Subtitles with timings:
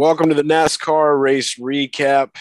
[0.00, 2.34] Welcome to the NASCAR race recap.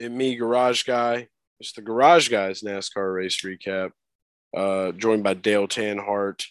[0.00, 1.28] And me, Garage Guy.
[1.60, 3.92] It's the Garage Guys NASCAR race recap.
[4.56, 6.46] Uh, joined by Dale Tanhardt,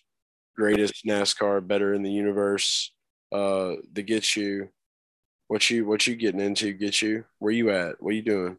[0.55, 2.93] greatest NASCAR better in the universe.
[3.33, 4.69] Uh, the get you.
[5.49, 6.71] What you what you getting into?
[6.71, 7.25] Get you?
[7.39, 8.01] Where you at?
[8.01, 8.57] What you doing?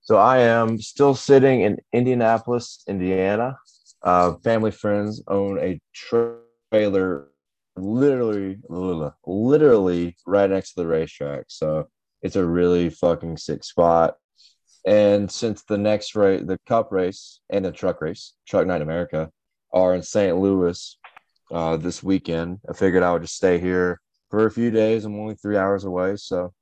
[0.00, 3.56] So I am still sitting in Indianapolis, Indiana.
[4.02, 7.28] Uh, family friends own a trailer
[7.76, 11.44] literally, literally right next to the racetrack.
[11.48, 11.88] So
[12.22, 14.16] it's a really fucking sick spot.
[14.86, 19.30] And since the next race, the Cup race and the truck race, Truck Night America,
[19.72, 20.36] are in St.
[20.36, 20.96] Louis
[21.52, 25.04] uh, this weekend, I figured I would just stay here for a few days.
[25.04, 26.52] I'm only three hours away, so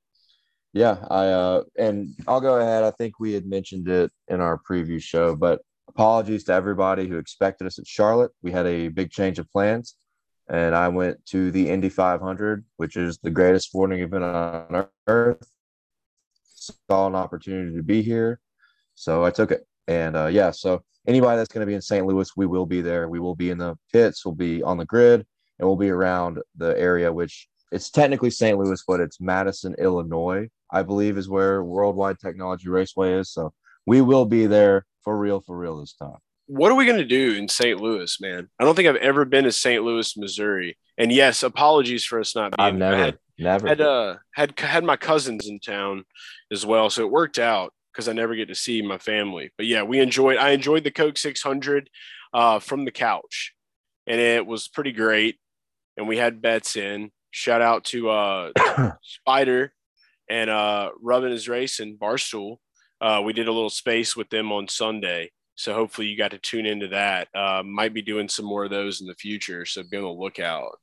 [0.73, 2.83] yeah, I uh, and I'll go ahead.
[2.83, 7.17] I think we had mentioned it in our preview show, but apologies to everybody who
[7.17, 8.31] expected us at Charlotte.
[8.41, 9.95] We had a big change of plans
[10.49, 15.47] and I went to the Indy 500, which is the greatest sporting event on earth.
[16.43, 18.39] Saw an opportunity to be here,
[18.95, 19.65] so I took it.
[19.87, 22.05] And uh, yeah, so anybody that's going to be in St.
[22.05, 23.09] Louis, we will be there.
[23.09, 24.25] We will be in the pits.
[24.25, 25.25] We'll be on the grid,
[25.59, 28.57] and we'll be around the area, which it's technically St.
[28.57, 33.31] Louis, but it's Madison, Illinois, I believe, is where Worldwide Technology Raceway is.
[33.31, 33.53] So
[33.85, 36.17] we will be there for real, for real this time
[36.49, 37.79] what are we going to do in St.
[37.79, 38.49] Louis, man?
[38.59, 39.83] I don't think I've ever been to St.
[39.83, 40.79] Louis, Missouri.
[40.97, 42.67] And yes, apologies for us not being.
[42.67, 46.05] I've never, had, never had uh had had my cousins in town
[46.51, 49.51] as well, so it worked out because I never get to see my family.
[49.57, 50.37] But yeah, we enjoyed.
[50.37, 51.87] I enjoyed the Coke 600
[52.33, 53.53] uh, from the couch,
[54.07, 55.37] and it was pretty great.
[55.97, 57.11] And we had bets in.
[57.29, 58.51] Shout out to uh,
[59.03, 59.71] Spider
[60.27, 62.57] and uh, Rubbing His Race and Barstool.
[62.99, 66.37] Uh, we did a little space with them on Sunday so hopefully you got to
[66.37, 67.27] tune into that.
[67.35, 69.65] Uh, might be doing some more of those in the future.
[69.65, 70.79] So be on the lookout.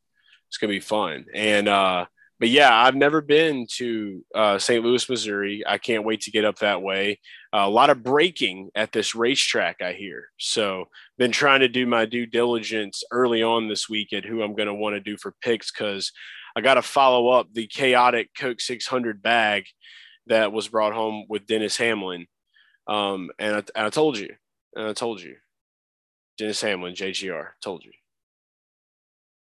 [0.49, 1.25] It's gonna be fun.
[1.35, 2.05] And uh,
[2.39, 4.85] but yeah, I've never been to uh, St.
[4.85, 5.65] Louis, Missouri.
[5.67, 7.21] I can't wait to get up that way.
[7.55, 10.29] Uh, a lot of braking at this racetrack, I hear.
[10.39, 14.55] So been trying to do my due diligence early on this week at who I'm
[14.55, 16.13] to want to do for picks because
[16.55, 19.65] I got to follow up the chaotic Coke 600 bag
[20.27, 22.27] that was brought home with Dennis Hamlin.
[22.87, 24.35] Um, and I, I told you,
[24.77, 25.37] and I told you.
[26.39, 27.93] Dennis Hamlin, JGR, told you.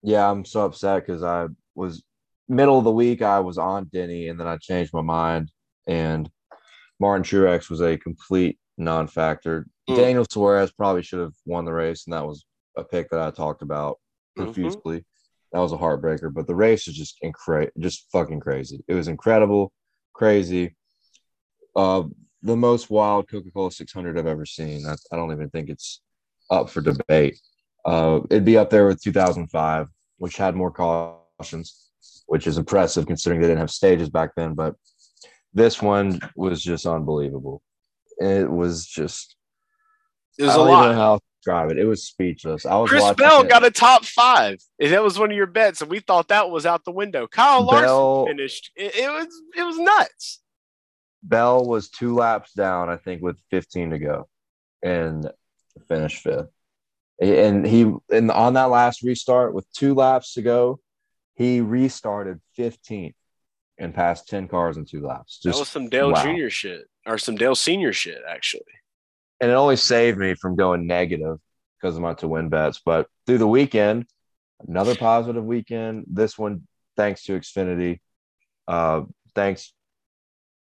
[0.02, 2.04] Yeah, I'm so upset because I was
[2.48, 3.22] middle of the week.
[3.22, 5.52] I was on Denny, and then I changed my mind.
[5.88, 6.30] And
[7.00, 9.68] Martin Truex was a complete non-factor.
[9.88, 9.96] Mm.
[9.96, 13.30] Daniel Suarez probably should have won the race, and that was a pick that I
[13.30, 14.00] talked about
[14.38, 14.46] mm-hmm.
[14.46, 14.98] profusely.
[14.98, 15.04] Mm-hmm.
[15.54, 18.84] That was a heartbreaker, but the race is just incredible, just fucking crazy.
[18.88, 19.72] It was incredible,
[20.14, 20.76] crazy.
[21.76, 22.04] Uh,
[22.42, 24.86] the most wild Coca Cola 600 I've ever seen.
[24.86, 26.02] I, I don't even think it's
[26.50, 27.40] up for debate.
[27.86, 31.90] Uh, it'd be up there with 2005, which had more cautions,
[32.28, 34.54] which is impressive considering they didn't have stages back then.
[34.54, 34.76] But
[35.54, 37.62] this one was just unbelievable.
[38.20, 39.36] It was just.
[40.38, 40.96] It was a lot.
[40.96, 41.78] how to describe it.
[41.78, 42.66] It was speechless.
[42.66, 42.90] I was.
[42.90, 43.50] Chris Bell it.
[43.50, 44.60] got a top five.
[44.80, 47.28] And that was one of your bets, and we thought that was out the window.
[47.28, 48.72] Kyle Larson finished.
[48.76, 49.28] It, it was.
[49.58, 50.42] It was nuts.
[51.24, 54.30] Bell was two laps down, I think, with 15 to go,
[54.82, 55.30] and
[55.88, 56.50] finished fifth.
[57.22, 60.80] And he, and on that last restart with two laps to go,
[61.36, 63.14] he restarted 15th
[63.78, 65.40] and passed 10 cars in two laps.
[65.40, 66.24] Just, that was some Dale wow.
[66.24, 66.50] Jr.
[66.50, 68.62] shit or some Dale Senior shit, actually.
[69.42, 71.38] And it only saved me from going negative
[71.80, 72.82] because of my to win bets.
[72.84, 74.06] But through the weekend,
[74.68, 76.06] another positive weekend.
[76.08, 78.00] This one, thanks to Xfinity.
[78.68, 79.04] Uh,
[79.34, 79.74] thanks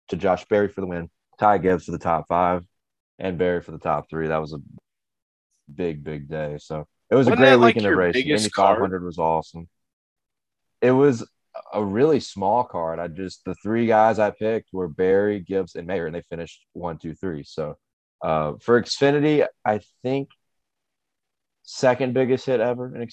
[0.09, 2.63] to Josh Berry for the win, Ty Gibbs for the top five,
[3.19, 4.27] and Berry for the top three.
[4.27, 4.59] That was a
[5.73, 6.57] big, big day.
[6.59, 8.29] So it was Wasn't a great weekend like of racing.
[8.29, 9.67] Indy 500 was awesome.
[10.81, 11.27] It was
[11.73, 12.99] a really small card.
[12.99, 16.65] I just the three guys I picked were Berry, Gibbs, and Mayer, and they finished
[16.73, 17.43] one, two, three.
[17.43, 17.77] So
[18.21, 20.29] uh, for Xfinity, I think
[21.63, 23.07] second biggest hit ever in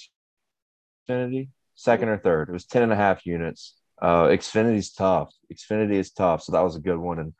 [1.08, 2.48] Xfinity, second or third.
[2.48, 3.74] It was 10 and a half units.
[4.02, 5.32] Uh, Xfinity's tough.
[5.54, 7.32] Xfinity is tough, so that was a good one, and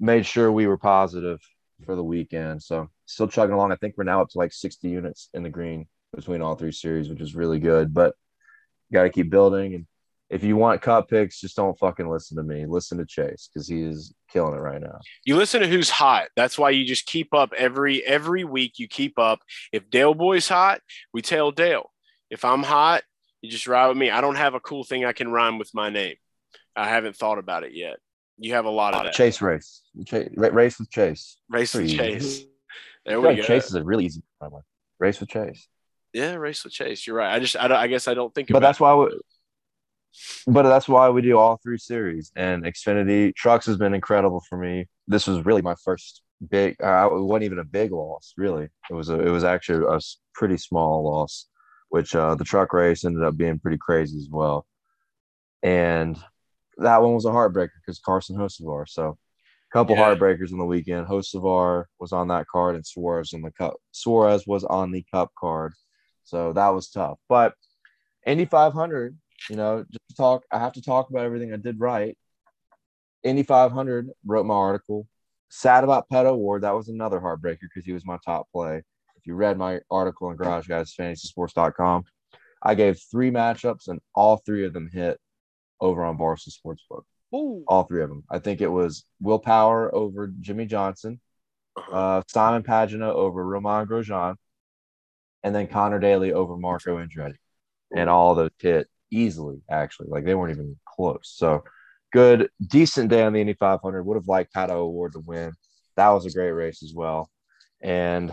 [0.00, 1.40] made sure we were positive
[1.86, 2.62] for the weekend.
[2.62, 3.70] So still chugging along.
[3.70, 6.72] I think we're now up to like 60 units in the green between all three
[6.72, 7.94] series, which is really good.
[7.94, 8.14] But
[8.92, 9.74] got to keep building.
[9.74, 9.86] And
[10.28, 12.66] if you want cup picks, just don't fucking listen to me.
[12.66, 14.98] Listen to Chase because he is killing it right now.
[15.24, 16.28] You listen to who's hot.
[16.34, 18.78] That's why you just keep up every every week.
[18.78, 19.40] You keep up.
[19.72, 20.80] If Dale Boy's hot,
[21.12, 21.90] we tell Dale.
[22.30, 23.02] If I'm hot,
[23.42, 24.10] you just ride with me.
[24.10, 26.14] I don't have a cool thing I can rhyme with my name.
[26.74, 27.96] I haven't thought about it yet.
[28.38, 29.12] You have a lot of that.
[29.12, 29.82] Chase race.
[30.06, 31.36] Chase, race with Chase.
[31.50, 32.44] Race with Chase.
[33.04, 33.42] There we go.
[33.42, 34.62] Chase is a really easy one.
[34.98, 35.68] Race with Chase.
[36.12, 37.06] Yeah, race with Chase.
[37.06, 37.34] You're right.
[37.34, 38.50] I just, I, I guess I don't think.
[38.50, 38.60] About.
[38.60, 38.94] But that's why.
[38.94, 39.20] We,
[40.46, 42.32] but that's why we do all three series.
[42.36, 44.86] And Xfinity Trucks has been incredible for me.
[45.08, 46.76] This was really my first big.
[46.82, 48.68] Uh, it wasn't even a big loss, really.
[48.90, 49.20] It was a.
[49.20, 50.00] It was actually a
[50.34, 51.46] pretty small loss,
[51.92, 54.66] which uh, the truck race ended up being pretty crazy as well.
[55.62, 56.18] And
[56.78, 58.88] that one was a heartbreaker because Carson Hocevar.
[58.88, 59.16] So a
[59.74, 60.02] couple Yeah.
[60.02, 61.06] heartbreakers on the weekend.
[61.06, 63.74] Hocevar was on that card, and Suarez on the cup.
[63.90, 65.74] Suarez was on the cup card,
[66.24, 67.18] so that was tough.
[67.28, 67.52] But
[68.24, 69.14] Indy 500,
[69.50, 70.44] you know, just to talk.
[70.50, 72.16] I have to talk about everything I did right.
[73.22, 75.06] Indy 500 wrote my article.
[75.50, 76.62] Sad about Pato O'Ward.
[76.62, 78.82] That was another heartbreaker because he was my top play.
[79.22, 82.04] If you read my article on Garage Guys FantasySports.com,
[82.60, 85.18] I gave three matchups and all three of them hit
[85.80, 87.02] over on Barstool Sportsbook.
[87.34, 87.62] Ooh.
[87.68, 88.24] All three of them.
[88.30, 91.20] I think it was Will Power over Jimmie Johnson,
[91.76, 91.96] Uh-huh.
[92.18, 94.34] uh, Simon Pagenaud over Romain Grosjean,
[95.44, 97.36] and then Conor Daly over Marco Andretti.
[97.94, 100.08] And all those hit easily, actually.
[100.08, 101.32] Like they weren't even close.
[101.34, 101.62] So
[102.12, 104.02] good, decent day on the Indy 500.
[104.02, 105.52] Would have liked Pato O'Ward to win.
[105.96, 107.30] That was a great race as well.
[107.80, 108.32] And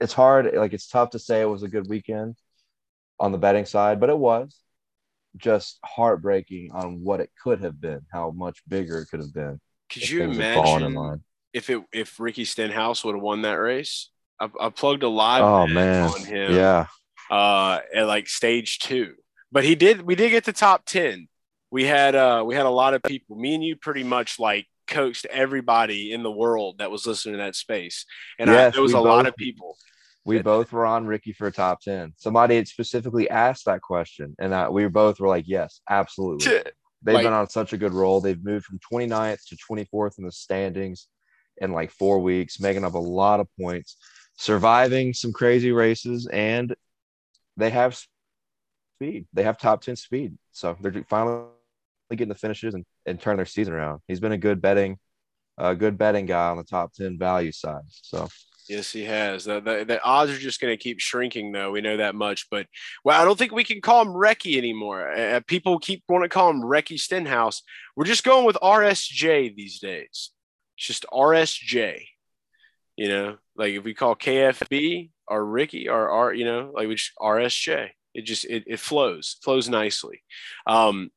[0.00, 2.36] it's hard, like it's tough to say it was a good weekend
[3.20, 4.58] on the betting side, but it was
[5.36, 9.60] just heartbreaking on what it could have been, how much bigger it could have been.
[9.90, 14.10] Could you imagine if it if Ricky Stenhouse would have won that race?
[14.40, 16.52] I, I plugged a live Oh man, on him.
[16.52, 16.86] yeah,
[17.30, 19.14] uh at like stage two
[19.50, 21.26] but he did we did get the top 10
[21.70, 24.66] we had uh we had a lot of people me and you pretty much like
[24.86, 28.04] coaxed everybody in the world that was listening to that space
[28.38, 29.76] and I, there was a lot of people
[30.26, 32.14] we It- both were on Ricky for a top ten.
[32.16, 36.46] Somebody had specifically asked that question, and uh, we both were like, "Yes, absolutely."
[37.02, 38.22] They've Like- been on such a good roll.
[38.22, 41.08] They've moved from 29th to 24th in the standings
[41.58, 43.98] in like four weeks, making up a lot of points,
[44.38, 46.74] surviving some crazy races, and
[47.58, 47.94] they have
[48.96, 49.26] speed.
[49.34, 50.38] They have top 10 speed.
[50.52, 51.44] So they're finally
[52.10, 54.00] getting the finishes and, and turn their season around.
[54.08, 54.98] He's been a good betting,
[55.58, 57.82] a good betting guy on the top 10 value side.
[57.88, 58.28] So
[58.68, 59.44] yes he has.
[59.44, 61.70] The, the, the odds are just going to keep shrinking though.
[61.70, 62.66] We know that much but
[63.04, 65.12] well i don't think we can call him Recky anymore.
[65.12, 67.62] Uh, people keep want to call him Recky stenhouse.
[67.96, 70.30] We're just going with rsj these days.
[70.76, 72.04] It's just rsj
[72.96, 73.36] you know?
[73.56, 78.22] Like if we call kfb or ricky or r you know like just rsj it
[78.22, 80.22] just it, it flows flows nicely.
[80.66, 81.10] Um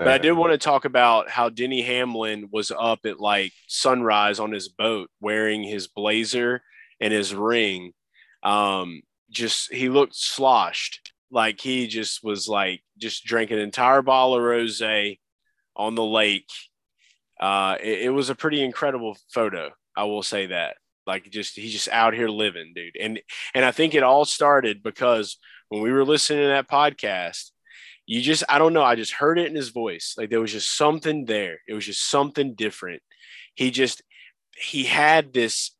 [0.00, 4.40] but I did want to talk about how Denny Hamlin was up at like sunrise
[4.40, 6.62] on his boat wearing his blazer
[7.00, 7.92] and his ring.
[8.42, 14.36] Um, just he looked sloshed, like he just was like just drank an entire bottle
[14.36, 14.82] of rose
[15.76, 16.50] on the lake.
[17.38, 19.70] Uh, it, it was a pretty incredible photo.
[19.94, 20.76] I will say that.
[21.06, 22.96] Like just he's just out here living, dude.
[22.98, 23.20] And
[23.54, 25.36] and I think it all started because
[25.68, 27.50] when we were listening to that podcast,
[28.10, 30.16] you just I don't know, I just heard it in his voice.
[30.18, 31.60] Like there was just something there.
[31.68, 33.02] It was just something different.
[33.54, 34.02] He just
[34.56, 35.70] he had this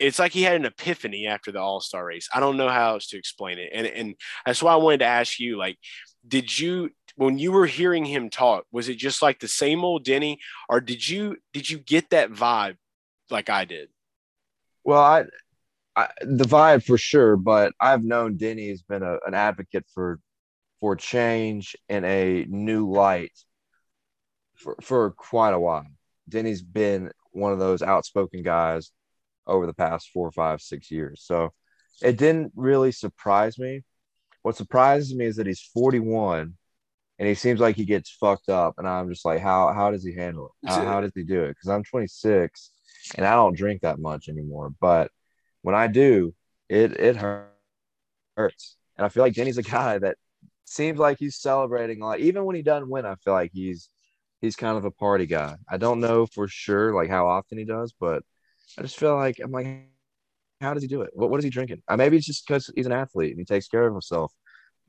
[0.00, 2.28] it's like he had an epiphany after the all-star race.
[2.34, 3.70] I don't know how else to explain it.
[3.72, 5.78] And and that's why I wanted to ask you like
[6.26, 10.04] did you when you were hearing him talk, was it just like the same old
[10.04, 12.78] Denny or did you did you get that vibe
[13.30, 13.90] like I did?
[14.82, 15.26] Well, I,
[15.94, 20.18] I the vibe for sure, but I've known Denny has been a, an advocate for
[20.80, 23.32] for change and a new light
[24.56, 25.86] for for quite a while.
[26.28, 28.90] Denny's been one of those outspoken guys
[29.46, 31.22] over the past four, five, six years.
[31.24, 31.52] So
[32.02, 33.82] it didn't really surprise me.
[34.42, 36.54] What surprises me is that he's 41
[37.18, 38.74] and he seems like he gets fucked up.
[38.78, 40.68] And I'm just like, how how does he handle it?
[40.68, 41.48] How, how does he do it?
[41.48, 42.70] Because I'm 26
[43.16, 44.72] and I don't drink that much anymore.
[44.80, 45.10] But
[45.62, 46.34] when I do,
[46.68, 47.52] it it hurt-
[48.36, 48.76] hurts.
[48.96, 50.16] And I feel like Denny's a guy that
[50.66, 52.20] seems like he's celebrating a lot.
[52.20, 53.88] Even when he doesn't win, I feel like he's
[54.40, 55.56] he's kind of a party guy.
[55.70, 58.22] I don't know for sure like how often he does, but
[58.78, 59.66] I just feel like I'm like,
[60.60, 61.10] how does he do it?
[61.14, 61.82] What what is he drinking?
[61.88, 64.32] Uh, maybe it's just because he's an athlete and he takes care of himself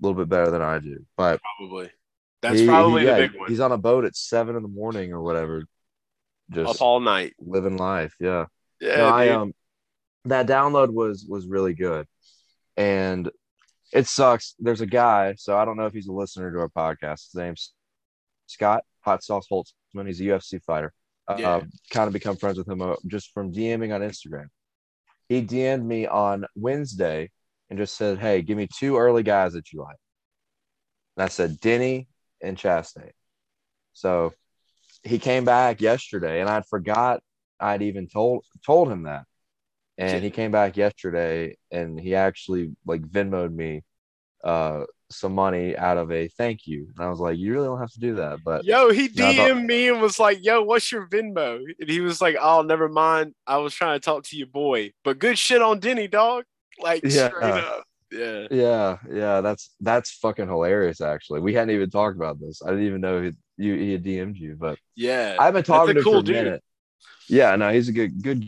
[0.01, 1.05] a little bit better than I do.
[1.15, 1.89] But Probably.
[2.41, 3.49] That's he- probably he- yeah, the big one.
[3.49, 5.63] He's on a boat at seven in the morning or whatever,
[6.51, 7.33] just Up all night.
[7.39, 8.13] living life.
[8.19, 8.45] Yeah.
[8.79, 9.53] Yeah, no, I um
[10.25, 12.07] that download was was really good.
[12.75, 13.29] And
[13.93, 14.55] it sucks.
[14.59, 17.31] There's a guy, so I don't know if he's a listener to our podcast.
[17.31, 17.73] His name's
[18.47, 20.07] Scott Hot Sauce Holtzman.
[20.07, 20.93] He's a UFC fighter.
[21.37, 21.49] Yeah.
[21.49, 24.47] Uh, kind of become friends with him uh, just from DMing on Instagram.
[25.27, 27.31] He DM'd me on Wednesday
[27.69, 29.97] and just said, Hey, give me two early guys that you like.
[31.17, 32.07] And I said, Denny
[32.41, 33.11] and Chastain.
[33.93, 34.33] So
[35.03, 37.21] he came back yesterday and I'd forgot
[37.59, 39.25] I'd even told told him that.
[39.99, 43.83] And he came back yesterday and he actually like Venmoed me
[44.43, 46.89] uh some money out of a thank you.
[46.95, 48.39] And I was like, you really don't have to do that.
[48.43, 52.01] But Yo, he DM'd thought- me and was like, "Yo, what's your Venmo?" And he
[52.01, 53.33] was like, "Oh, never mind.
[53.47, 56.43] I was trying to talk to your boy, but good shit on Denny, dog.
[56.79, 57.29] Like Yeah.
[57.29, 61.01] straight up, yeah, yeah, yeah, that's that's fucking hilarious.
[61.01, 62.61] Actually, we hadn't even talked about this.
[62.61, 65.37] I didn't even know he you he had DM'd you, but yeah.
[65.39, 66.35] I've been talking to him cool for a dude.
[66.35, 66.63] minute.
[67.29, 68.45] Yeah, no, he's a good good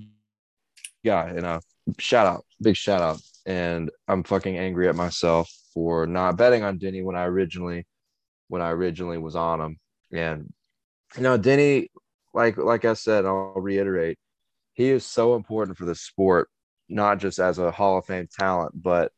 [1.04, 1.34] guy.
[1.36, 1.60] You know,
[1.98, 3.22] shout out, big shout out.
[3.46, 7.86] And I'm fucking angry at myself for not betting on Denny when I originally
[8.48, 9.78] when I originally was on him.
[10.12, 10.54] And
[11.18, 11.90] you know, Denny,
[12.34, 14.18] like like I said, I'll reiterate,
[14.74, 16.50] he is so important for the sport,
[16.90, 19.12] not just as a Hall of Fame talent, but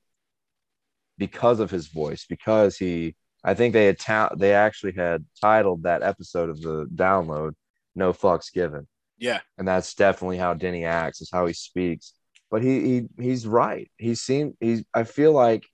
[1.17, 5.83] because of his voice, because he I think they had ta- they actually had titled
[5.83, 7.53] that episode of the download
[7.95, 8.87] "No Fucks Given,"
[9.21, 12.13] Yeah, and that's definitely how Denny acts, is how he speaks.
[12.49, 13.89] But he he he's right.
[13.97, 14.83] He seemed he's.
[14.93, 15.65] I feel like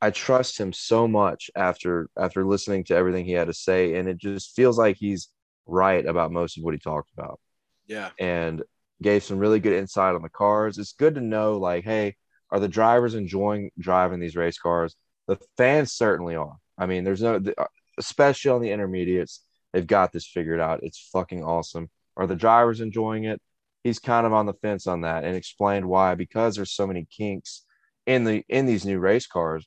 [0.00, 4.08] I trust him so much after after listening to everything he had to say, and
[4.08, 5.28] it just feels like he's
[5.66, 7.40] right about most of what he talked about
[7.86, 8.62] yeah, and
[9.02, 10.78] gave some really good insight on the cars.
[10.78, 12.16] It's good to know, like, hey,
[12.50, 14.96] are the drivers enjoying driving these race cars?
[15.26, 16.56] The fans certainly are.
[16.78, 17.66] I mean, there's no, uh,
[17.98, 19.40] especially on the intermediates,
[19.72, 20.80] they've got this figured out.
[20.82, 21.90] It's fucking awesome.
[22.16, 23.40] Are the drivers enjoying it?
[23.82, 27.06] He's kind of on the fence on that and explained why because there's so many
[27.10, 27.64] kinks
[28.06, 29.66] in the in these new race cars.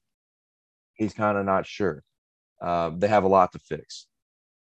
[0.95, 2.03] He's kind of not sure.
[2.61, 4.07] Uh, they have a lot to fix.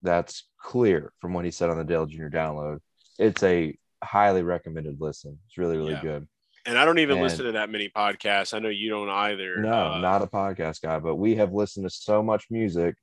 [0.01, 2.27] That's clear from what he said on the Dale Jr.
[2.27, 2.79] download.
[3.19, 5.39] It's a highly recommended listen.
[5.47, 6.01] It's really, really Yeah.
[6.01, 6.27] good.
[6.65, 8.53] and I don't even And- listen to that many podcasts.
[8.53, 9.57] I know you don't either.
[9.57, 12.95] No, Uh, not a podcast guy, but we have listened to so much music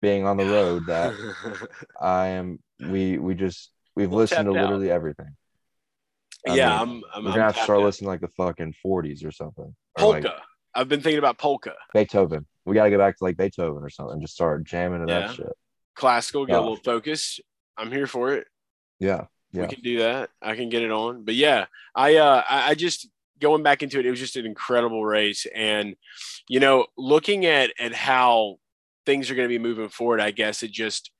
[0.00, 1.12] being on the road that
[2.00, 4.70] I am we we just we've Well, listened to tapped out.
[4.70, 5.36] literally everything.
[6.48, 6.88] I yeah, mean, I'm.
[7.14, 7.84] I'm We're I'm gonna have to start out.
[7.84, 9.74] listening like the fucking 40s or something.
[10.00, 10.42] Or like polka.
[10.74, 12.46] I've been thinking about polka, Beethoven.
[12.64, 14.20] We gotta go back to like Beethoven or something.
[14.20, 15.26] Just start jamming to Yeah.
[15.28, 15.52] that shit.
[15.94, 16.46] classical.
[16.46, 17.38] Get a little focus.
[17.76, 18.46] I'm here for it.
[18.98, 19.26] Yeah.
[19.52, 19.62] Yeah.
[19.62, 20.30] we can do that.
[20.40, 21.24] I can get it on.
[21.24, 23.08] But yeah, I uh I, I just
[23.38, 25.46] going back into it, it was just an incredible race.
[25.54, 25.94] And
[26.48, 28.56] you know, looking at at how
[29.04, 31.10] things are going to be moving forward, I guess it just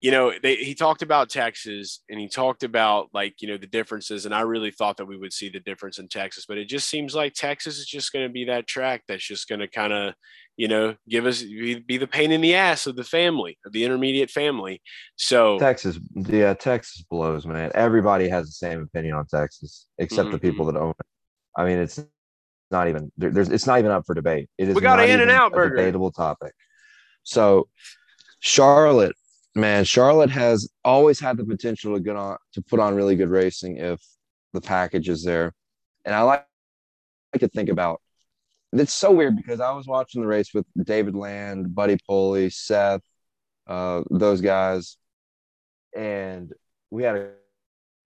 [0.00, 3.66] you know, they, he talked about Texas and he talked about like, you know, the
[3.66, 4.26] differences.
[4.26, 6.88] And I really thought that we would see the difference in Texas, but it just
[6.88, 9.92] seems like Texas is just going to be that track that's just going to kind
[9.92, 10.14] of,
[10.56, 13.84] you know, give us be the pain in the ass of the family, of the
[13.84, 14.80] intermediate family.
[15.16, 17.72] So, Texas, yeah, Texas blows, man.
[17.74, 20.42] Everybody has the same opinion on Texas, except the Mhm.
[20.42, 21.06] people that own it.
[21.56, 22.00] I mean, it's
[22.70, 24.48] not even there, there's it's not even up for debate.
[24.58, 25.76] It is We got an in and out burger.
[25.76, 26.52] debatable topic.
[27.24, 27.68] So,
[28.40, 29.16] Charlotte,
[29.58, 33.30] man, Charlotte has always had the potential to get on to put on really good
[33.30, 34.00] racing if
[34.52, 35.52] the package is there.
[36.04, 36.46] And I like,
[37.32, 38.00] like to think about
[38.72, 43.00] it's so weird because I was watching the race with David Land, Buddy Poley, Seth,
[43.66, 44.96] uh, those guys,
[45.96, 46.52] and
[46.90, 47.30] we had a,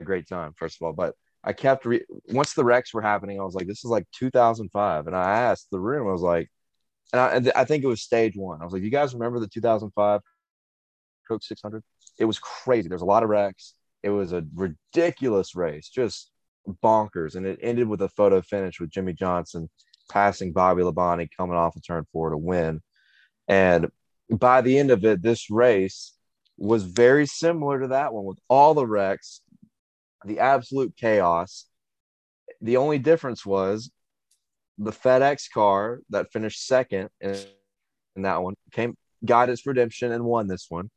[0.05, 0.53] great time.
[0.57, 3.69] First of all, but I kept re- once the wrecks were happening, I was like,
[3.69, 6.51] "This is like 2005," and I asked the room, I was like,
[7.13, 8.61] and I, and I think it was stage one.
[8.61, 10.21] I was like, "You guys remember the 2005
[11.33, 11.83] Coke 600?
[12.19, 12.89] It was crazy.
[12.89, 13.75] There's a lot of wrecks.
[14.03, 16.31] It was a ridiculous race, just
[16.83, 19.71] bonkers, and it ended with a photo finish with Jimmie Johnson
[20.11, 22.81] passing Bobby Labonte coming off a turn four to win.
[23.49, 23.89] And
[24.31, 26.13] by the end of it, this race
[26.59, 29.41] was very similar to that one with all the wrecks,
[30.25, 31.67] the absolute chaos.
[32.61, 33.91] The only difference was
[34.79, 37.37] the FedEx car that finished second in,
[38.17, 40.91] in that one came got its redemption and won this one.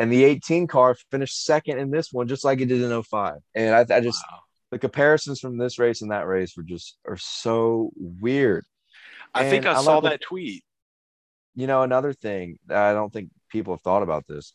[0.00, 3.34] And the 18 car finished second in this one, just like it did in 05.
[3.54, 4.38] And I, I just wow.
[4.70, 8.64] the comparisons from this race and that race were just are so weird.
[9.34, 10.64] I think I, I saw like the- that tweet.
[11.54, 14.54] You know, another thing that I don't think people have thought about this.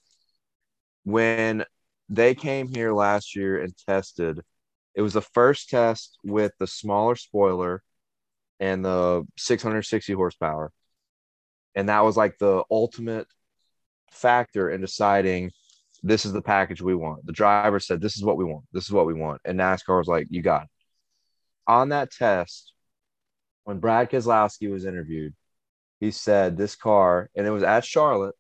[1.04, 1.64] When
[2.10, 4.42] they came here last year and tested,
[4.96, 7.84] it was the first test with the smaller spoiler
[8.60, 10.72] and the 660 horsepower.
[11.76, 13.28] And that was like the ultimate
[14.16, 15.52] factor in deciding
[16.04, 17.26] this is the package we want.
[17.26, 18.66] The driver said, This is what we want.
[18.72, 19.42] This is what we want.
[19.46, 20.70] And NASCAR was like, You got it.
[21.68, 22.74] On that test,
[23.64, 25.34] when Brad Keselowski was interviewed,
[26.00, 28.36] he said this car, and it was at Charlotte.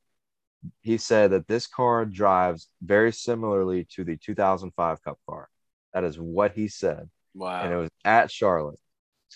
[0.82, 5.50] He said that this car drives very similarly to the 2005 Cup car.
[5.94, 7.10] That is what he said.
[7.34, 7.62] Wow.
[7.63, 8.79] And it was at Charlotte.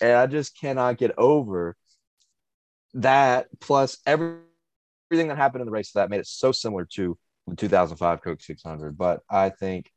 [0.00, 1.76] And I just cannot get over
[2.94, 4.36] that, plus every,
[5.10, 8.40] everything that happened in the race that made it so similar to the 2005 Coke
[8.40, 8.96] 600.
[8.96, 9.90] But I think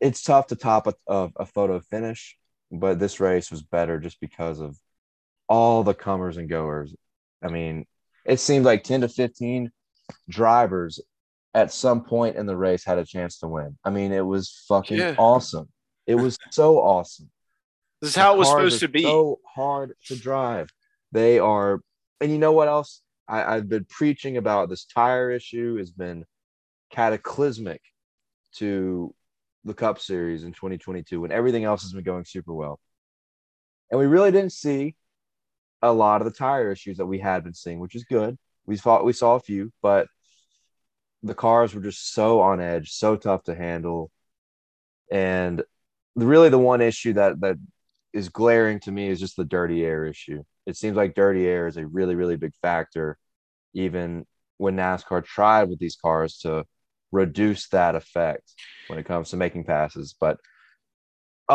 [0.00, 2.36] it's tough to top a, a, a photo finish,
[2.70, 4.78] but this race was better just because of
[5.48, 6.94] all the comers and goers.
[7.42, 7.86] I mean,
[8.24, 9.70] it seemed like 10 to 15
[10.28, 11.00] drivers
[11.54, 13.76] at some point in the race had a chance to win.
[13.84, 15.14] I mean, it was fucking Yeah.
[15.18, 15.68] awesome.
[16.06, 17.30] It was so awesome.
[18.00, 19.02] This is how it was supposed to be.
[19.02, 20.70] So hard to drive.
[21.12, 21.80] They are,
[22.20, 23.00] and you know what else?
[23.28, 26.24] I, I've been preaching about this tire issue has been
[26.90, 27.82] cataclysmic
[28.56, 29.14] to
[29.64, 32.78] the Cup Series in 2022 when everything else has been going super well.
[33.90, 34.96] And we really didn't see
[35.82, 38.36] a lot of the tire issues that we had been seeing, which is good.
[38.66, 40.08] We saw we saw a few, but
[41.22, 44.10] the cars were just so on edge, so tough to handle.
[45.10, 45.62] And
[46.14, 47.56] really the one issue that that
[48.12, 50.44] is glaring to me is just the dirty air issue.
[50.66, 53.18] It seems like dirty air is a really, really big factor,
[53.74, 54.26] even
[54.58, 56.64] when NASCAR tried with these cars to
[57.12, 58.54] reduce that effect
[58.88, 60.14] when it comes to making passes.
[60.18, 60.38] But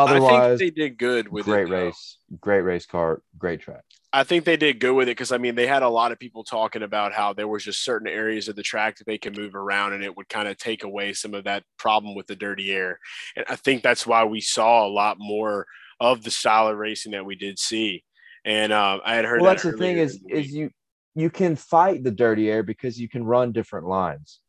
[0.06, 1.68] I otherwise, think they did good with great it.
[1.68, 3.84] race, great race car, great track.
[4.12, 6.18] I think they did good with it because I mean they had a lot of
[6.18, 9.34] people talking about how there was just certain areas of the track that they can
[9.34, 12.34] move around and it would kind of take away some of that problem with the
[12.34, 12.98] dirty air.
[13.36, 15.66] And I think that's why we saw a lot more
[16.00, 18.02] of the style of racing that we did see.
[18.44, 20.70] And uh, I had heard Well, that that's the thing is, the is you
[21.14, 24.40] you can fight the dirty air because you can run different lines.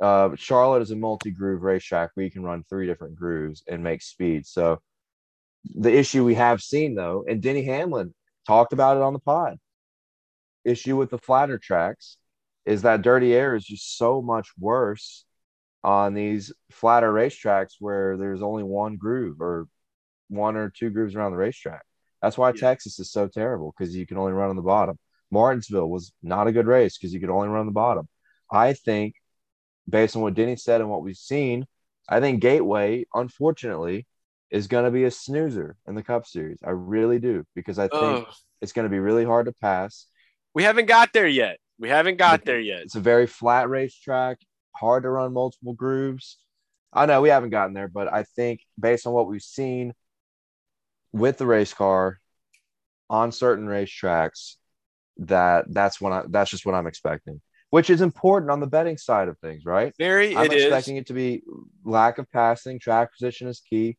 [0.00, 4.02] Uh, Charlotte is a multi-groove racetrack where you can run three different grooves and make
[4.02, 4.46] speed.
[4.46, 4.80] So
[5.74, 8.14] the issue we have seen though, and Denny Hamlin
[8.46, 9.58] talked about it on the pod.
[10.64, 12.16] Issue with the flatter tracks
[12.64, 15.24] is that dirty air is just so much worse
[15.84, 19.66] on these flatter racetracks where there's only one groove or
[20.28, 21.82] one or two grooves around the racetrack.
[22.22, 22.60] That's why Yeah.
[22.60, 24.98] Texas is so terrible because you can only run on the bottom.
[25.30, 28.08] Martinsville was not a good race because you could only run on the bottom.
[28.50, 29.14] I think,
[29.88, 31.66] based on what Denny said and what we've seen,
[32.08, 34.06] I think Gateway, unfortunately,
[34.50, 36.58] is going to be a snoozer in the Cup Series.
[36.64, 38.34] I really do because I think Ugh.
[38.60, 40.06] it's going to be really hard to pass.
[40.54, 41.58] we haven't got there yet.
[41.78, 42.82] We haven't got But- there yet.
[42.82, 44.38] It's a very flat racetrack,
[44.76, 46.38] hard to run multiple grooves.
[46.92, 49.94] I know we haven't gotten there, but I think based on what we've seen
[51.12, 52.18] with the race car
[53.10, 54.56] on certain racetracks,
[55.18, 58.96] that that's when I that's just what I'm expecting, which is important on the betting
[58.96, 59.92] side of things, right?
[59.98, 60.64] Very, I'm it is.
[60.64, 61.42] expecting it to be
[61.84, 63.96] lack of passing, track position is key.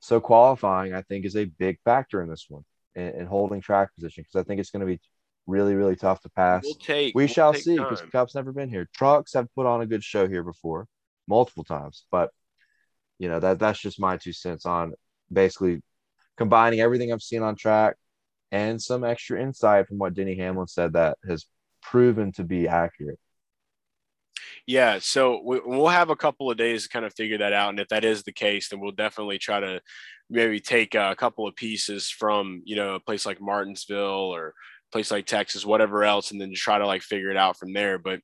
[0.00, 2.64] So qualifying, I think, is a big factor in this one
[2.94, 5.00] and, and holding track position because I think it's going to be
[5.46, 6.62] really, really tough to pass.
[6.64, 7.14] We'll take.
[7.14, 8.02] We we'll shall take see because.
[8.12, 8.88] Cup's never been here.
[8.94, 10.86] Trucks have put on a good show here before,
[11.28, 12.04] multiple times.
[12.10, 12.30] But
[13.18, 14.94] you know that that's just my two cents on
[15.32, 15.82] basically
[16.36, 17.96] combining everything I've seen on track
[18.52, 21.46] and some extra insight from what Denny Hamlin said that has
[21.82, 23.18] proven to be accurate.
[24.66, 27.70] Yeah, so we, we'll have a couple of days to kind of figure that out,
[27.70, 29.80] and if that is the case, then we'll definitely try to
[30.28, 34.54] maybe take a couple of pieces from you know a place like Martinsville or
[34.92, 37.72] place like Texas, whatever else, and then just try to like figure it out from
[37.72, 37.98] there.
[37.98, 38.20] But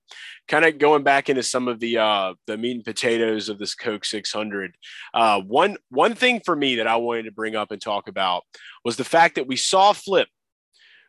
[0.49, 3.75] kind of going back into some of the uh, the meat and potatoes of this
[3.75, 4.75] Coke 600,
[5.15, 8.45] uh, one one thing for me that I wanted to bring up and talk about
[8.85, 10.29] was the fact that we saw flip.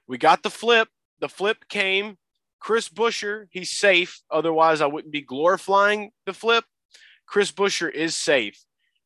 [0.07, 0.89] We got the flip.
[1.19, 2.17] The flip came.
[2.59, 4.21] Chris Buescher, he's safe.
[4.31, 6.63] Otherwise, I wouldn't be glorifying the flip.
[7.25, 8.57] Chris Buescher is safe.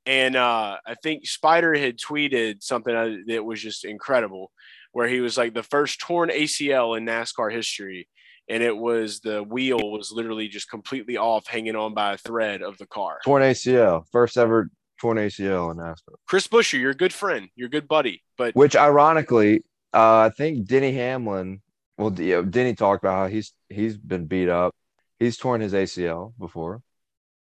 [0.05, 4.51] And uh, I think Spider had tweeted something uh, that was just incredible,
[4.97, 8.09] where he was like the first torn ACL in NASCAR history.
[8.49, 12.63] And it was the wheel was literally just completely off, hanging on by a thread
[12.63, 13.19] of the car.
[13.23, 16.15] Torn ACL, first ever torn ACL in NASCAR.
[16.27, 18.23] Chris Buescher, you're a good friend, you're a good buddy.
[18.39, 21.61] But Which ironically, uh, I think Denny Hamlin.
[21.99, 24.73] Well, Denny talked about how he's he's been beat up.
[25.19, 26.81] He's torn his ACL before.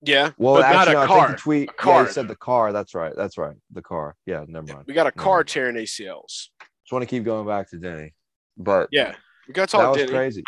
[0.00, 1.26] yeah, Well, but actually, not no, a I car.
[1.26, 1.76] think the tweet.
[1.76, 2.72] Car, yeah, he said the car.
[2.72, 3.12] That's right.
[3.14, 3.56] That's right.
[3.72, 4.16] The car.
[4.24, 4.84] Yeah, never mind.
[4.86, 6.48] we got a car tearing ACLs.
[6.92, 8.12] Just want to keep going back to Denny,
[8.58, 9.14] but Yeah,
[9.48, 9.80] we got to talk.
[9.80, 10.10] that was Denny.
[10.10, 10.44] crazy.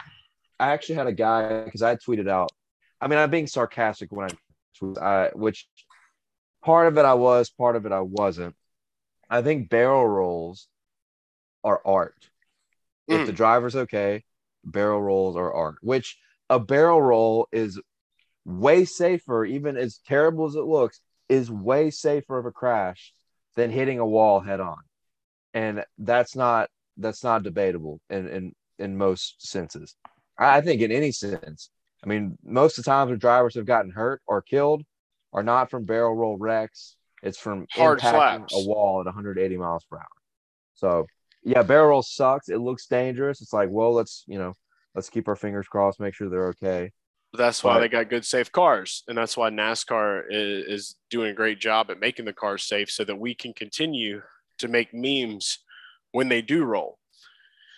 [0.60, 2.50] I actually had a guy because I tweeted out.
[3.00, 4.34] I mean, I'm being sarcastic when I
[4.78, 5.66] tweet, I, which
[6.62, 8.54] part of it I was, part of it I wasn't.
[9.30, 10.68] I think barrel rolls
[11.64, 12.28] are art.
[13.08, 13.26] If Mm.
[13.26, 14.22] the driver's okay,
[14.64, 15.76] barrel rolls are art.
[15.80, 16.18] Which
[16.50, 17.80] a barrel roll is
[18.44, 23.14] way safer, even as terrible as it looks, is way safer of a crash
[23.56, 24.76] than hitting a wall head on.
[25.54, 29.94] And that's not that's not debatable in in, in most senses.
[30.38, 31.70] I think in any sense.
[32.04, 34.82] I mean, most of the times when drivers have gotten hurt or killed
[35.32, 36.96] are not from barrel roll wrecks.
[37.22, 38.54] It's from Hard impacting slaps.
[38.54, 40.06] a wall at 180 miles per hour.
[40.74, 41.06] So
[41.44, 42.48] yeah, barrel roll sucks.
[42.48, 43.40] It looks dangerous.
[43.40, 44.52] It's like, well, let's you know,
[44.94, 46.90] let's keep our fingers crossed, make sure they're okay.
[47.32, 51.30] That's why But- they got good safe cars, and that's why NASCAR is, is doing
[51.30, 54.22] a great job at making the cars safe, so that we can continue
[54.58, 55.58] to make memes
[56.12, 56.98] when they do roll.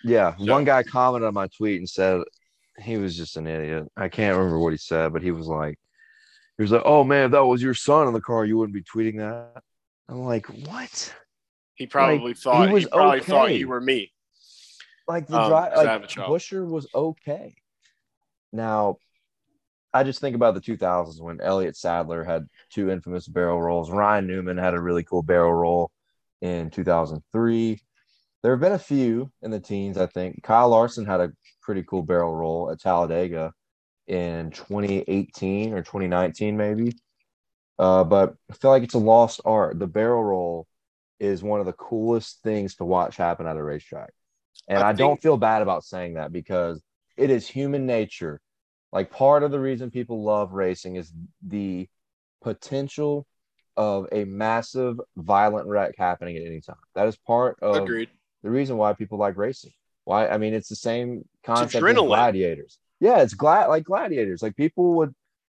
[0.03, 2.21] Yeah, So- one guy commented on my tweet and said
[2.79, 3.87] he was just an idiot.
[3.97, 5.79] I can't remember what he said, but he was like,
[6.57, 8.73] he was like, "Oh man, if that was your son in the car, you wouldn't
[8.75, 9.61] be tweeting that."
[10.09, 11.13] I'm like, "What?"
[11.75, 14.11] He probably he thought he, was probably thought you were me.
[15.07, 16.11] Like the Um, drive, 'cause I have a like.
[16.29, 17.55] Buescher was okay.
[18.51, 18.97] Now,
[19.93, 23.89] I just think about the 2000s when Elliott Sadler had two infamous barrel rolls.
[23.91, 25.91] Ryan Newman had a really cool barrel roll
[26.41, 27.79] in 2003.
[28.43, 30.43] There have been a few in the teens, I think.
[30.43, 33.51] Kyle Larson had a pretty cool barrel roll at Talladega
[34.07, 36.93] in 2018 or 2019, maybe.
[37.79, 39.79] Uh, but I feel like it's a lost art.
[39.79, 40.67] The barrel roll
[41.19, 44.11] is one of the coolest things to watch happen at a racetrack.
[44.67, 46.81] And I I, don't feel bad about saying that because
[47.15, 48.41] it is human nature.
[48.91, 51.11] Like part of the reason people love racing is
[51.45, 51.87] the
[52.41, 53.27] potential
[53.77, 56.75] of a massive violent wreck happening at any time.
[56.95, 58.09] That is part of Agreed.
[58.43, 59.71] the reason why people like racing.
[60.03, 60.27] Why?
[60.27, 62.79] I mean, it's the same concept as gladiators.
[62.99, 64.41] Yeah, it's glad like gladiators.
[64.41, 65.13] Like people would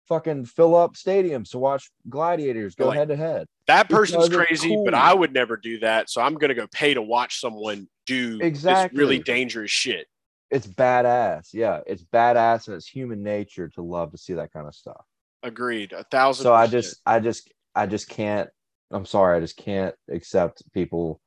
[0.09, 3.47] fucking fill up stadiums to watch gladiators go Like, head to head.
[3.67, 4.93] That person's crazy, but.
[4.93, 6.11] I would never do that.
[6.11, 8.99] So I'm gonna go pay to watch someone do this Exactly.
[8.99, 10.07] really dangerous shit.
[10.51, 11.51] It's badass.
[11.53, 15.05] Yeah, it's badass, and it's human nature to love to see that kind of stuff.
[15.45, 15.93] Agreed.
[15.93, 16.43] A thousand.
[16.43, 18.49] So I just, I just, I just can't.
[18.91, 21.21] I'm sorry, I just can't accept people.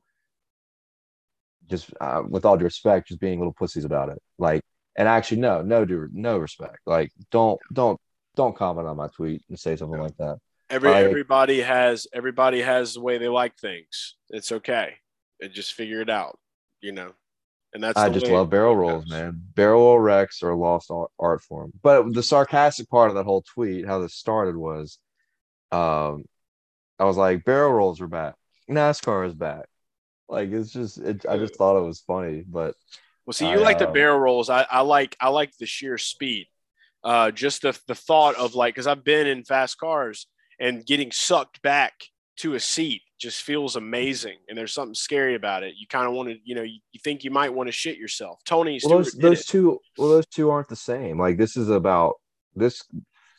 [1.68, 4.20] Just uh, with all due respect, just being little pussies about it.
[4.38, 4.60] Like,
[4.96, 6.80] and actually, no, no, due, no respect.
[6.84, 7.98] Like, don't, don't,
[8.36, 10.38] don't comment on my tweet and say something like that.
[10.68, 14.16] Every I- everybody has everybody has the way they like things.
[14.30, 14.94] It's okay.
[15.40, 16.38] And just figure it out.
[16.80, 17.12] You know.
[17.72, 19.42] And that's I just love barrel rolls, man.
[19.54, 21.72] Barrel roll wrecks are a lost art- art form.
[21.82, 24.98] But the sarcastic part of that whole tweet, how this started was,
[25.72, 26.24] um,
[26.98, 28.34] I was like, barrel rolls are back.
[28.70, 29.66] NASCAR is back.
[30.28, 32.44] Like it's just, it, I just thought it was funny.
[32.46, 32.74] But
[33.26, 34.48] Well, see, I, you like the uh, barrel rolls.
[34.48, 36.46] I, I like I like the sheer speed.
[37.02, 40.26] Uh, just the the thought of like, because I've been in fast cars
[40.58, 41.92] and getting sucked back
[42.36, 44.38] to a seat just feels amazing.
[44.48, 45.74] And there's something scary about it.
[45.76, 47.96] You kind of want to, you know, you, you think you might want to shit
[47.96, 48.40] yourself.
[48.44, 51.18] Tony well, those those two, well, those two aren't the same.
[51.18, 52.14] Like this is about
[52.54, 52.82] this.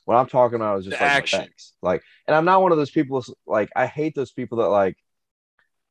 [0.06, 1.48] What I'm talking about is just The like action.
[1.82, 3.24] Like, and I'm not one of those people.
[3.46, 4.96] Like, I hate those people that like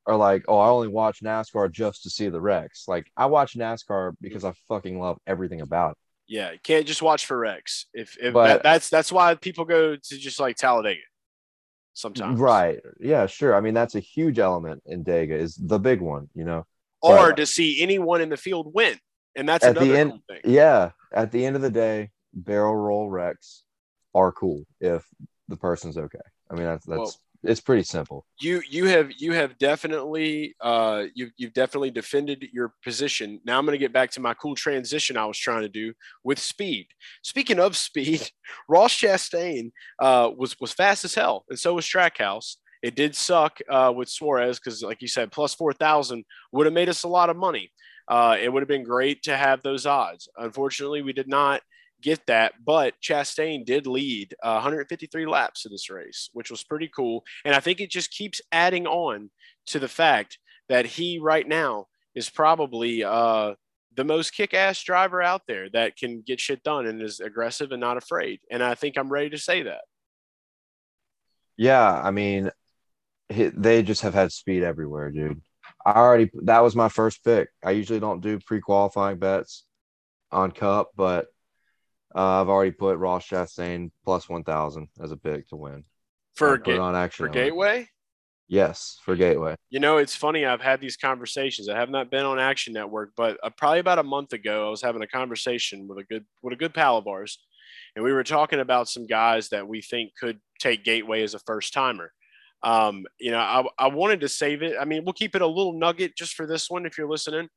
[0.07, 2.85] are like, oh, I only watch NASCAR just to see the wrecks.
[2.87, 5.97] Like, I watch NASCAR because I fucking love everything about it.
[6.27, 7.87] Yeah, you can't just watch for wrecks.
[7.93, 11.01] If, if But- that, that's that's why people go to just like Talladega
[11.93, 12.81] sometimes, Right.
[13.01, 13.55] Yeah, sure.
[13.55, 16.67] I mean, that's a huge element in Dega is the big one, you know.
[17.03, 18.99] Or But- to see anyone in the field win,
[19.37, 20.41] and that's At the end- cool thing.
[20.53, 20.91] Yeah.
[21.13, 23.63] At the end of the day, barrel roll wrecks
[24.15, 25.07] are cool if
[25.49, 26.19] the person's okay.
[26.51, 27.15] I mean, that's that's Well-
[27.47, 28.25] it's pretty simple.
[28.41, 33.39] you you have you have definitely uh you you've definitely defended your position.
[33.45, 35.93] Now I'm going to get back to my cool transition I was trying to do
[36.23, 36.87] with speed.
[37.23, 38.31] Speaking of speed,
[38.69, 42.57] Ross Chastain uh was was fast as hell, and so was Trackhouse.
[42.83, 46.75] It did suck uh, with Suarez because, like you said, plus four thousand would have
[46.75, 47.71] made us a lot of money.
[48.09, 50.29] Uh, it would have been great to have those odds.
[50.37, 51.61] Unfortunately, we did not
[52.05, 56.89] get that, but Chastain did lead uh, 153 laps of this race, which was pretty
[56.95, 57.25] cool.
[57.45, 59.31] And I think it just keeps adding on
[59.69, 60.39] to the fact
[60.69, 63.55] that he right now is probably uh,
[63.97, 67.81] the most kick-ass driver out there that can get shit done and is aggressive and
[67.81, 68.41] not afraid.
[68.51, 69.83] And I think I'm ready to say that.
[71.57, 72.51] Yeah, I mean,
[73.31, 75.41] they just have had speed everywhere, dude.
[75.87, 77.49] I already that was my first pick.
[77.63, 79.65] I usually don't do pre-qualifying bets
[80.31, 81.27] on Cup, but
[82.15, 85.85] uh, I've already put Ross Chastain plus one thousand as a pick to win.
[86.35, 87.27] For I put it Ga- on action.
[87.27, 87.89] for Gateway,
[88.47, 89.57] Yes, for Gateway.
[89.71, 90.45] You know, it's funny.
[90.45, 91.69] I've had these conversations.
[91.69, 94.71] I have not been on Action Network, but uh, probably about a month ago, I
[94.71, 97.39] was having a conversation with a good with a good pal of ours,
[97.97, 101.39] and we were talking about some guys that we think could take Gateway as a
[101.41, 102.13] first timer.
[102.65, 104.77] Um, you know, I, I wanted to save it.
[104.81, 107.49] I mean, we'll keep it a little nugget just for this one if you're listening.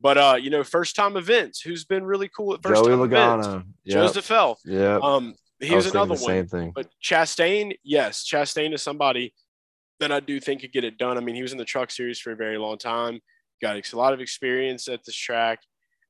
[0.00, 1.60] But uh, you know, first time events.
[1.60, 3.46] Who's been really cool at first Joey time events?
[3.46, 3.64] Logano.
[3.86, 4.12] Joe Yep.
[4.12, 4.56] Defel.
[4.64, 5.02] Yep.
[5.02, 6.30] Um, he was, another the one.
[6.30, 6.72] Same thing.
[6.74, 9.34] But Chastain, yes, Chastain is somebody
[10.00, 11.16] that I do think could get it done.
[11.16, 13.20] I mean, he was in the truck series for a very long time,
[13.62, 15.60] got a lot of experience at this track.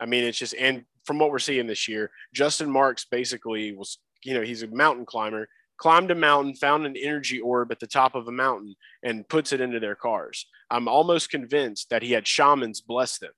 [0.01, 3.99] I mean, it's just, and from what we're seeing this year, Justin Marks basically was,
[4.25, 7.87] you know, he's a mountain climber, climbed a mountain, found an energy orb at the
[7.87, 10.47] top of a mountain, and puts it into their cars.
[10.71, 13.33] I'm almost convinced that he had shamans bless them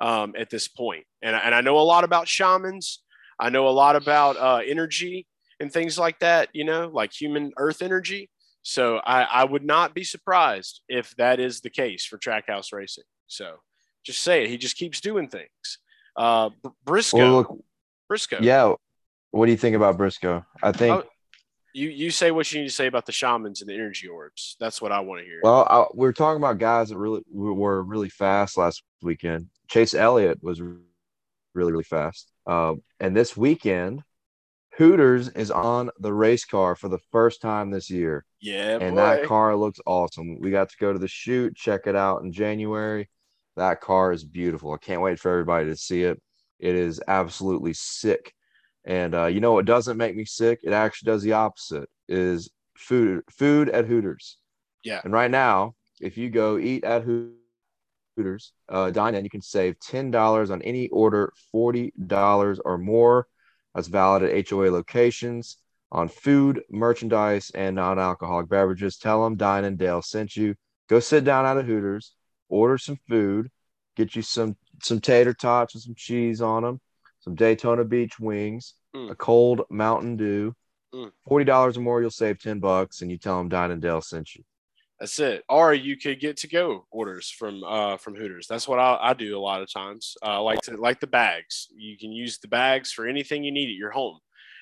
[0.00, 1.04] um, at this point.
[1.22, 3.02] And, I- and I know a lot about shamans.
[3.38, 5.26] I know a lot about uh, energy
[5.60, 8.30] and things like that, you know, like human earth energy.
[8.62, 13.04] So I, I would not be surprised if that is the case for Trackhouse Racing.
[13.26, 13.56] So
[14.04, 14.50] Just say it.
[14.50, 15.78] He just keeps doing things.
[16.16, 16.50] Uh,
[16.84, 17.18] Briscoe.
[17.18, 17.58] Well,
[18.08, 18.38] Briscoe.
[18.40, 18.72] yeah.
[19.32, 20.44] What do you think about Briscoe?
[20.62, 21.04] I think.
[21.04, 21.08] Oh,
[21.74, 24.56] you you say what you need to say about the shamans and the energy orbs.
[24.60, 25.40] That's what I want to hear.
[25.42, 29.48] Well, I, we are talking about guys that really were really fast last weekend.
[29.68, 30.80] Chase Elliott was really
[31.54, 34.02] really fast, uh, and this weekend,
[34.76, 38.24] Hooters is on the race car for the first time this year.
[38.40, 39.02] Yeah, and boy.
[39.02, 40.40] that car looks awesome.
[40.40, 43.08] We got to go to the shoot, check it out in January.
[43.56, 44.72] That car is beautiful.
[44.72, 46.20] I can't wait for everybody to see it.
[46.58, 48.32] It is absolutely sick.
[48.84, 50.60] And uh, you know what doesn't make me sick?
[50.62, 51.88] It actually does the opposite.
[52.08, 54.38] Is food food at Hooters.
[54.82, 55.00] Yeah.
[55.04, 59.78] And right now, if you go eat at Hooters, uh, dine in, you can save
[59.80, 63.26] ten dollars on any order, forty dollars or more.
[63.74, 65.56] That's valid at HOA locations
[65.90, 68.98] on food, merchandise, and non-alcoholic beverages.
[68.98, 70.54] Tell them Dine and Dale sent you.
[70.88, 72.12] Go sit down at a Hooters,
[72.48, 73.50] order some food,
[73.96, 76.80] get you some some tater tots with some cheese on them
[77.24, 79.10] some Daytona Beach wings, mm.
[79.10, 80.54] a cold Mountain Dew.
[80.94, 81.10] Mm.
[81.26, 84.02] Forty dollars or more, you'll save ten bucks, and you tell them Dine and Dale
[84.02, 84.44] sent you.
[85.00, 85.42] That's it.
[85.48, 88.46] Or you could get to go orders from uh, from Hooters.
[88.46, 90.16] That's what I, I do a lot of times.
[90.24, 91.68] Uh, like to like the bags.
[91.74, 94.18] You can use the bags for anything you need at your home,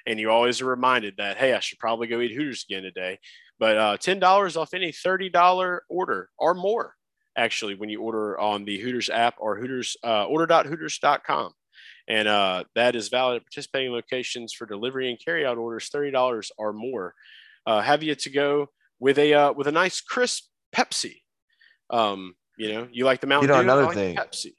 [0.07, 3.19] and you always are reminded that hey, I should probably go eat Hooters again today.
[3.59, 6.95] But uh, ten dollars off any thirty dollar order or more,
[7.37, 11.53] actually, when you order on the Hooters app or Hooters uh, order.hooters.com
[12.09, 16.73] and uh, that is valid at participating locations for delivery and carryout orders $30 or
[16.73, 17.15] more.
[17.67, 21.17] Uh, have you to go with a uh, with a nice crisp Pepsi.
[21.91, 24.17] Um, you know, you like the Mountain you know, Dew, another like thing.
[24.17, 24.53] Pepsi.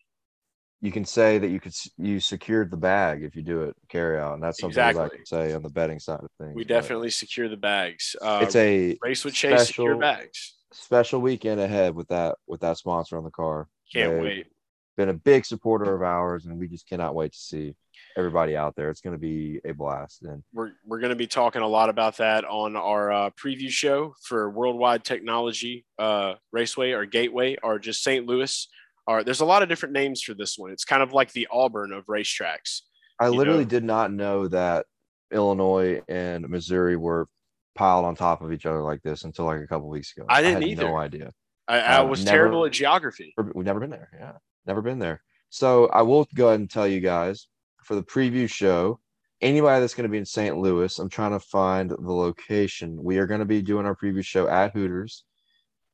[0.82, 4.20] You can say that you could you secured the bag if you do it carry
[4.20, 5.06] out, and that's something Exactly.
[5.06, 6.56] I can say on the betting side of things.
[6.56, 8.16] We definitely secure the bags.
[8.22, 10.56] Uh, it's a race with Chase secure bags.
[10.74, 13.70] special weekend ahead with that with that sponsor on the car.
[13.94, 14.48] Can't They've wait.
[14.96, 17.76] Been a big supporter of ours, and we just cannot wait to see
[18.16, 18.90] everybody out there.
[18.92, 20.22] It's going to be a blast.
[20.24, 23.70] And We're, we're going to be talking a lot about that on our uh, preview
[23.70, 28.26] show for Worldwide Technology uh, Raceway or Gateway or just St.
[28.28, 28.68] Louis.
[29.08, 30.72] Or there's a lot of different names for this one.
[30.72, 32.82] It's kind of like the Auburn of racetracks.
[33.20, 34.86] I literally know- did not know that
[35.32, 37.28] Illinois and Missouri were
[37.76, 40.28] piled on top of each other like this until like a couple weeks ago.
[40.30, 40.88] I didn't had either.
[40.88, 41.32] No idea.
[41.68, 43.34] I, I was never- terrible at geography.
[43.56, 44.10] We've never been there.
[44.20, 44.34] Yeah,
[44.66, 45.22] never been there.
[45.50, 47.48] So I will go ahead and tell you guys
[47.84, 49.00] for the preview show.
[49.42, 50.58] Anybody that's going to be in St.
[50.58, 52.98] Louis, I'm trying to find the location.
[53.02, 55.26] We are going to be doing our preview show at Hooters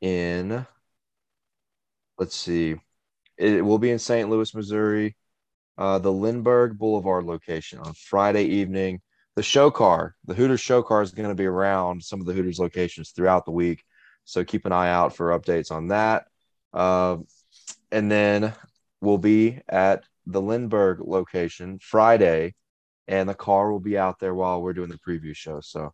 [0.02, 0.66] in,
[2.18, 2.76] let's see,
[3.38, 4.30] it will be in St.
[4.30, 5.16] Louis, Missouri,
[5.78, 9.02] uh, the Lindbergh Boulevard location on Friday evening.
[9.36, 12.34] The show car, the Hooters show car is going to be around some of the
[12.34, 13.84] Hooters locations throughout the week.
[14.26, 16.26] So keep an eye out for updates on that.
[16.74, 17.18] Uh,
[17.92, 18.54] and then
[19.02, 22.54] we'll be at the Lindbergh location Friday,
[23.08, 25.60] and the car will be out there while we're doing the preview show.
[25.62, 25.94] So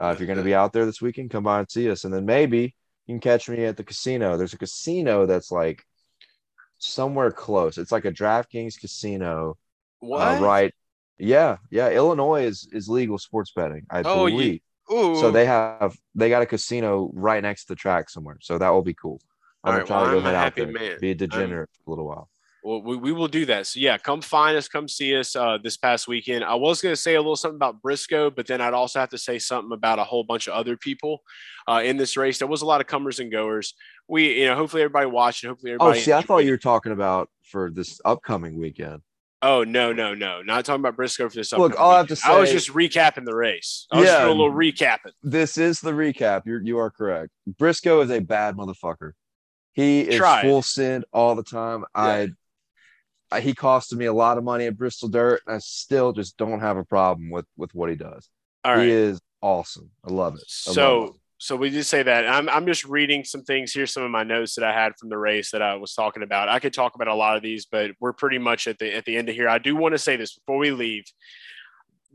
[0.00, 2.04] uh, if you're going to be out there this weekend, come by and see us.
[2.04, 2.74] And then maybe
[3.06, 4.36] you can catch me at the casino.
[4.36, 5.84] There's a casino that's like
[6.78, 7.78] somewhere close.
[7.78, 9.56] It's like a DraftKings casino,
[10.00, 10.20] What?
[10.38, 10.74] uh, right?
[11.18, 11.90] Yeah, yeah.
[11.90, 14.60] Illinois is is legal sports betting, I Oh, you- believe.
[14.92, 15.14] Ooh.
[15.20, 18.38] So they have they got a casino right next to the track somewhere.
[18.40, 19.20] So that will be cool.
[19.62, 20.98] I'm All right, try well, to go I'm a happy man.
[21.00, 22.28] be a degenerate for a little while.
[22.62, 23.66] Well, we, we will do that.
[23.66, 26.44] So yeah, come find us, come see us uh, this past weekend.
[26.44, 29.08] I was going to say a little something about Briscoe, but then I'd also have
[29.10, 31.22] to say something about a whole bunch of other people
[31.66, 32.38] uh, in this race.
[32.38, 33.74] There was a lot of comers and goers.
[34.08, 35.86] We, you know, hopefully everybody watched and hopefully everybody.
[35.86, 36.04] Oh, everybody.
[36.04, 39.00] see, I thought you were talking about for this upcoming weekend.
[39.42, 40.42] Oh no, no, no!
[40.42, 41.50] Not talking about Briscoe for this.
[41.54, 42.32] Look, all I have to weekend.
[42.34, 43.86] I was just recapping the race.
[43.90, 44.24] I was just Yeah.
[44.26, 45.12] doing a little recapping.
[45.22, 46.42] This is the recap.
[46.44, 47.30] You're you are correct.
[47.58, 49.12] Briscoe is a bad motherfucker.
[49.80, 50.42] He is Tried.
[50.42, 51.84] full send all the time.
[51.94, 52.28] I,
[53.30, 56.36] I he costed me a lot of money at Bristol Dirt, and I still just
[56.36, 58.28] don't have a problem with with what he does.
[58.64, 58.84] All right.
[58.84, 59.90] He is awesome.
[60.04, 60.42] I love it.
[60.66, 61.12] I love So, it.
[61.38, 62.28] so we did say that.
[62.28, 63.72] I'm, I'm just reading some things.
[63.72, 66.22] Here's some of my notes that I had from the race that I was talking
[66.22, 66.50] about.
[66.50, 69.04] I could talk about a lot of these, but we're pretty much at the at
[69.06, 69.48] the end of here.
[69.48, 71.04] I do want to say this before we leave.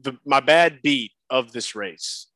[0.01, 2.27] The my bad beat of this race.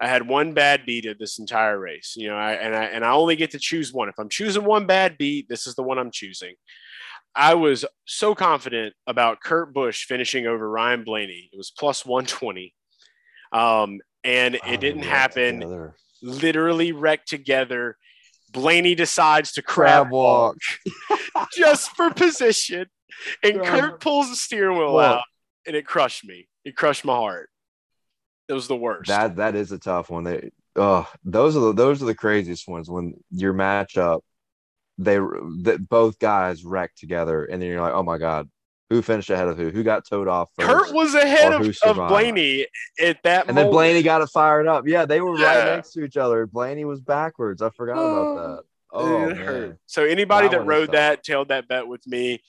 [0.00, 3.04] I had one bad beat of this entire race, you know, I, and I and
[3.04, 4.08] I only get to choose one.
[4.08, 6.54] If I'm choosing one bad beat, this is the one I'm choosing.
[7.34, 11.50] I was so confident about Kurt Busch finishing over Ryan Blaney.
[11.52, 12.74] It was plus 120.
[13.52, 15.94] Um, and Oh, it didn't yeah, happen together.
[16.22, 17.96] literally wrecked together.
[18.52, 20.56] Blaney decides to crab, Crab walk
[21.10, 21.48] walk.
[21.56, 22.86] just for position,
[23.42, 25.04] and Kurt pulls the steering wheel Look.
[25.04, 25.22] out,
[25.66, 26.48] and it crushed me.
[26.64, 27.50] It crushed my heart.
[28.48, 29.08] It was the worst.
[29.08, 30.24] That that is a tough one.
[30.24, 34.20] They oh those are the those are the craziest ones when your matchup
[34.98, 38.48] they that both guys wrecked together, and then you're like, oh my god,
[38.88, 39.70] who finished ahead of who?
[39.70, 40.68] Who got towed off first?
[40.68, 42.08] Kurt was ahead of, of.
[42.08, 42.66] Blaney
[43.00, 43.56] at that and moment.
[43.56, 44.86] then Blaney got it fired up.
[44.86, 46.46] Yeah, they were right next to each other.
[46.46, 47.62] Blaney was backwards.
[47.62, 48.36] I forgot about oh.
[48.36, 48.62] that.
[48.92, 49.36] Oh, it man.
[49.36, 49.78] hurt.
[49.86, 52.42] So anybody That that rode that, tailed that bet with me,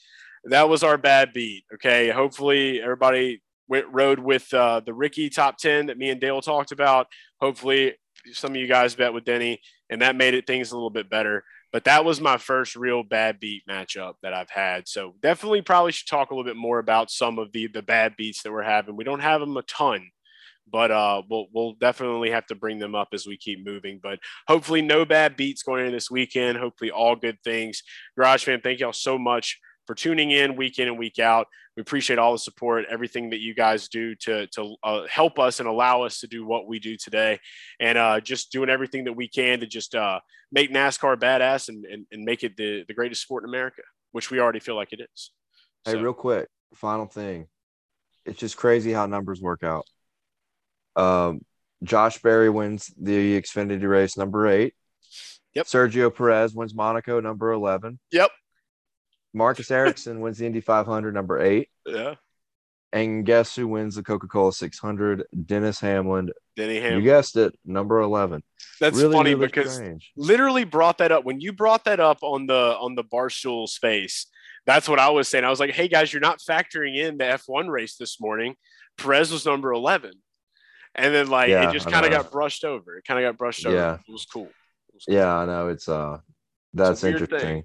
[0.46, 1.66] that was our bad beat.
[1.74, 2.10] Okay.
[2.10, 6.72] Hopefully everybody went rode with uh, the Ricky top 10 that me and Dale talked
[6.72, 7.08] about.
[7.40, 7.96] Hopefully
[8.34, 11.10] some of you guys bet with Denny and that made it things a little bit
[11.10, 11.44] better.
[11.74, 14.88] But that was my first real bad beat matchup that I've had.
[14.88, 18.16] So definitely probably should talk a little bit more about some of the the bad
[18.18, 18.96] beats that we're having.
[18.96, 20.10] We don't have them a ton,
[20.72, 24.00] but uh, we'll we'll definitely have to bring them up as we keep moving.
[24.02, 26.58] But hopefully, no bad beats going in this weekend.
[26.58, 27.84] Hopefully, all good things.
[28.18, 31.48] Garage fam, thank y'all so much for tuning in week in and week out.
[31.78, 35.60] We appreciate all the support, everything that you guys do to to uh, help us
[35.60, 37.40] and allow us to do what we do today,
[37.80, 40.20] and uh, just doing everything that we can to just uh,
[40.52, 44.32] make NASCAR badass and, and and make it the the greatest sport in America, which
[44.32, 45.32] we already feel like it is.
[45.86, 47.46] Hey, real quick, final thing.
[48.26, 49.86] It's just crazy how numbers work out.
[50.96, 51.42] Um,
[51.84, 54.74] Josh Berry wins the Xfinity race number eight.
[55.54, 55.68] Yep.
[55.68, 58.00] Sergio Perez wins Monaco number eleven.
[58.12, 58.32] Yep.
[59.34, 61.70] Marcus Ericsson wins the Indy 500 number eight.
[61.86, 62.16] Yeah.
[62.94, 65.26] And guess who wins the Coca Cola 600?
[65.46, 66.32] Dennis Hamlin.
[66.56, 67.00] Denny Hamlin.
[67.00, 68.42] You guessed it, number 11.
[68.80, 70.12] That's really, funny really because strange.
[70.16, 74.28] literally brought that up when you brought that up on the on the barstool space
[74.68, 77.24] that's what i was saying i was like hey guys you're not factoring in the
[77.24, 78.56] f1 race this morning
[78.98, 80.12] perez was number 11
[80.94, 83.38] and then like Yeah, it just kind of got brushed over it kind of got
[83.40, 83.94] brushed over Yeah.
[84.08, 85.16] it was cool It was cool.
[85.16, 85.70] Yeah, I know.
[85.70, 86.20] It's uh
[86.74, 87.40] that's weird interesting.
[87.50, 87.64] thing.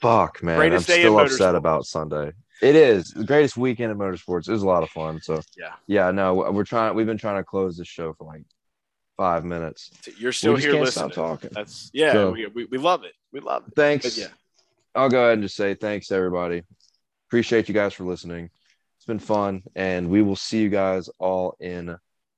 [0.00, 0.56] Fuck, man.
[0.56, 2.32] Greatest I'm still upset about Sunday.
[2.62, 4.48] It is the greatest weekend in motorsports.
[4.48, 5.20] It was a lot of fun.
[5.20, 5.72] So Yeah.
[5.86, 6.94] yeah, no, we're trying.
[6.94, 8.44] We've been trying to close this show for like
[9.16, 9.90] five minutes.
[10.18, 11.50] you're still we here can't listening stop talking.
[11.52, 14.04] that's yeah So- we, we, we love it we love it Thanks.
[14.04, 14.26] but yeah
[14.94, 16.62] I'll go ahead and just say thanks everybody.
[17.28, 18.50] Appreciate you guys for listening.
[18.96, 21.96] It's been fun, and we will see you guys all in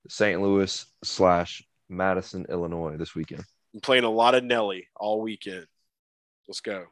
[0.09, 0.41] St.
[0.41, 3.45] Louis slash Madison, Illinois this weekend.
[3.75, 5.67] i'm playing a lot of nelly all weekend
[6.49, 6.87] let's go